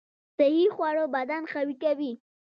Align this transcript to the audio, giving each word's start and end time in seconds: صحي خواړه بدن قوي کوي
صحي 0.39 0.65
خواړه 0.75 1.03
بدن 1.15 1.43
قوي 1.53 1.75
کوي 1.83 2.11